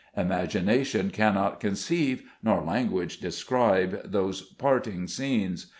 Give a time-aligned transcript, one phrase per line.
[0.17, 5.67] Imagina tion cannot conceive, nor language describe, those parting scenes.